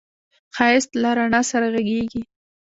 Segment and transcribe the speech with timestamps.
[0.55, 2.21] ښایست له رڼا سره غږېږي